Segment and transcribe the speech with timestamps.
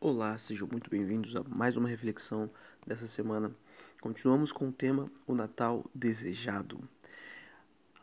[0.00, 2.48] Olá, sejam muito bem-vindos a mais uma reflexão
[2.86, 3.50] dessa semana.
[4.00, 6.78] Continuamos com o tema O Natal Desejado.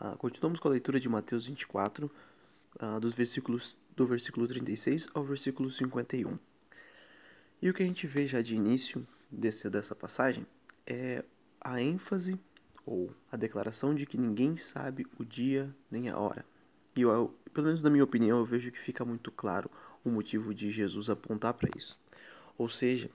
[0.01, 2.11] Uh, continuamos com a leitura de Mateus 24,
[2.81, 6.37] uh, dos versículos, do versículo 36 ao versículo 51.
[7.61, 10.45] E o que a gente vê já de início desse, dessa passagem
[10.85, 11.23] é
[11.61, 12.37] a ênfase
[12.85, 16.43] ou a declaração de que ninguém sabe o dia nem a hora.
[16.93, 19.71] E eu, pelo menos na minha opinião, eu vejo que fica muito claro
[20.05, 21.99] o motivo de Jesus apontar para isso.
[22.57, 23.09] Ou seja,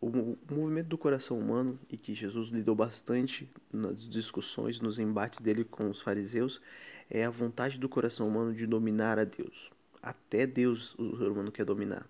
[0.00, 5.64] o, movimento do coração humano e que Jesus lidou bastante nas discussões, nos embates dele
[5.64, 6.60] com os fariseus,
[7.08, 9.70] é a vontade do coração humano de dominar a Deus.
[10.02, 12.06] Até Deus o ser humano quer dominar.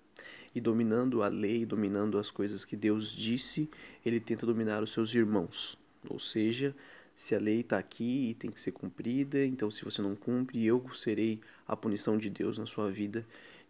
[0.55, 3.69] E dominando a lei, dominando as coisas que Deus disse,
[4.05, 5.79] ele tenta dominar os seus irmãos.
[6.09, 6.75] Ou seja,
[7.15, 10.65] se a lei está aqui e tem que ser cumprida, então se você não cumpre,
[10.65, 13.27] eu serei a punição de Deus na sua vida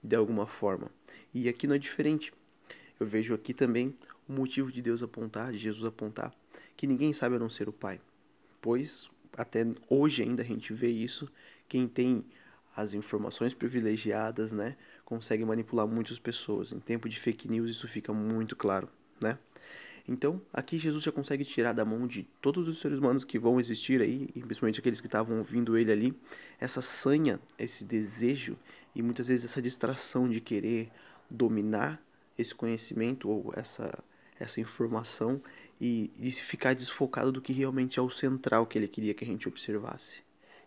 [0.07, 0.91] de alguma forma.
[1.35, 2.33] E aqui não é diferente.
[2.99, 3.95] Eu vejo aqui também
[4.29, 6.33] o motivo de Deus apontar, de Jesus apontar,
[6.77, 8.01] que ninguém sabe a não ser o Pai.
[8.61, 11.31] Pois até hoje ainda a gente vê isso,
[11.69, 12.25] quem tem
[12.75, 16.73] as informações privilegiadas, né, consegue manipular muitas pessoas.
[16.73, 18.89] Em tempo de fake news isso fica muito claro,
[19.21, 19.39] né?
[20.09, 23.59] Então, aqui Jesus já consegue tirar da mão de todos os seres humanos que vão
[23.59, 26.15] existir aí, principalmente aqueles que estavam ouvindo ele ali,
[26.61, 28.57] essa sanha, esse desejo
[28.95, 30.91] e muitas vezes essa distração de querer
[31.29, 32.01] dominar
[32.39, 33.99] esse conhecimento ou essa,
[34.39, 35.41] essa informação
[35.81, 39.25] e, e se ficar desfocado do que realmente é o central que ele queria que
[39.25, 40.23] a gente observasse.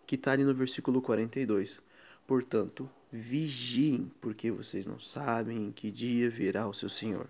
[0.06, 1.80] Que está ali no versículo 42.
[2.26, 7.28] Portanto, vigiem, porque vocês não sabem em que dia virá o seu Senhor.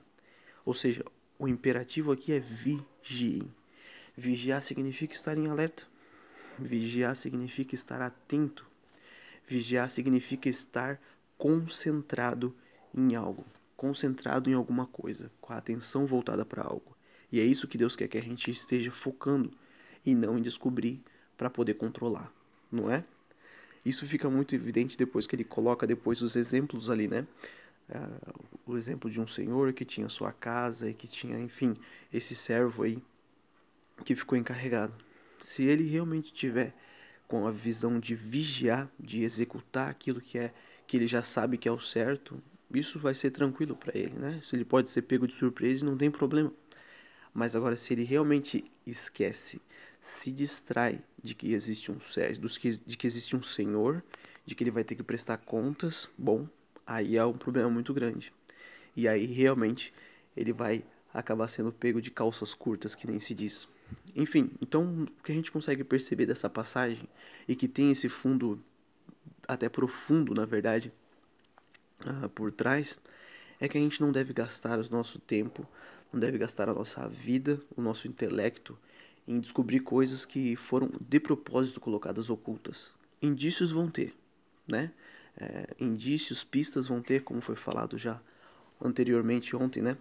[0.64, 1.04] Ou seja,
[1.40, 3.50] o imperativo aqui é vigiem.
[4.14, 5.84] Vigiar significa estar em alerta.
[6.58, 8.66] Vigiar significa estar atento.
[9.48, 11.00] Vigiar significa estar
[11.38, 12.54] concentrado
[12.94, 16.94] em algo, concentrado em alguma coisa, com a atenção voltada para algo.
[17.32, 19.50] E é isso que Deus quer que a gente esteja focando
[20.04, 21.02] e não em descobrir
[21.38, 22.30] para poder controlar,
[22.70, 23.02] não é?
[23.82, 27.26] Isso fica muito evidente depois que ele coloca depois os exemplos ali, né?
[28.66, 31.76] O exemplo de um senhor que tinha sua casa e que tinha, enfim,
[32.12, 33.02] esse servo aí
[34.04, 34.94] que ficou encarregado.
[35.40, 36.74] Se ele realmente tiver
[37.26, 40.52] com a visão de vigiar, de executar aquilo que é
[40.86, 42.42] que ele já sabe que é o certo,
[42.74, 44.40] isso vai ser tranquilo para ele, né?
[44.42, 46.52] Se ele pode ser pego de surpresa, não tem problema.
[47.32, 49.60] Mas agora se ele realmente esquece,
[50.00, 51.98] se distrai de que existe um
[52.86, 54.02] de que existe um Senhor,
[54.44, 56.48] de que ele vai ter que prestar contas, bom,
[56.90, 58.32] aí é um problema muito grande.
[58.96, 59.94] E aí realmente
[60.36, 60.84] ele vai
[61.14, 63.68] acabar sendo pego de calças curtas, que nem se diz.
[64.14, 67.08] Enfim, então o que a gente consegue perceber dessa passagem
[67.46, 68.60] e que tem esse fundo
[69.46, 70.92] até profundo, na verdade,
[72.04, 72.98] uh, por trás,
[73.60, 75.66] é que a gente não deve gastar o nosso tempo,
[76.12, 78.76] não deve gastar a nossa vida, o nosso intelecto
[79.28, 82.92] em descobrir coisas que foram de propósito colocadas ocultas.
[83.22, 84.12] Indícios vão ter,
[84.66, 84.90] né?
[85.38, 88.20] É, indícios, pistas vão ter, como foi falado já
[88.80, 89.96] anteriormente ontem, né?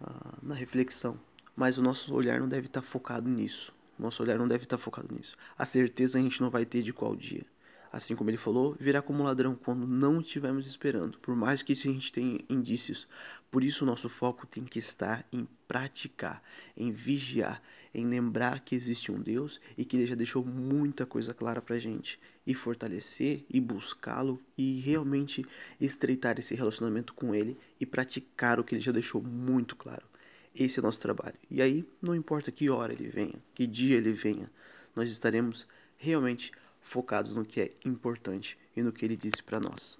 [0.00, 1.18] Ah, na reflexão.
[1.54, 3.72] Mas o nosso olhar não deve estar focado nisso.
[3.98, 5.36] Nosso olhar não deve estar focado nisso.
[5.56, 7.44] A certeza a gente não vai ter de qual dia.
[7.90, 11.76] Assim como ele falou, virá como ladrão quando não estivermos esperando, por mais que a
[11.76, 13.08] gente tenha indícios.
[13.50, 16.42] Por isso, nosso foco tem que estar em praticar,
[16.76, 17.62] em vigiar,
[17.94, 21.78] em lembrar que existe um Deus e que ele já deixou muita coisa clara para
[21.78, 22.20] gente.
[22.46, 25.44] E fortalecer e buscá-lo e realmente
[25.80, 30.06] estreitar esse relacionamento com ele e praticar o que ele já deixou muito claro.
[30.54, 31.36] Esse é nosso trabalho.
[31.50, 34.50] E aí, não importa que hora ele venha, que dia ele venha,
[34.96, 35.66] nós estaremos
[35.96, 36.52] realmente
[36.88, 39.98] focados no que é importante e no que ele disse para nós.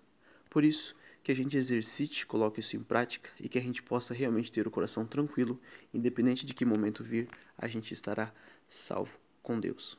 [0.49, 4.15] Por isso, que a gente exercite, coloque isso em prática e que a gente possa
[4.15, 5.61] realmente ter o coração tranquilo,
[5.93, 8.33] independente de que momento vir, a gente estará
[8.67, 9.13] salvo
[9.43, 9.99] com Deus.